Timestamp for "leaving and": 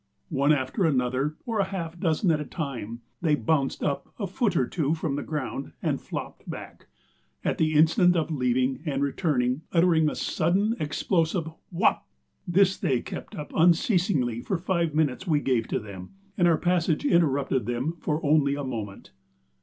8.31-9.03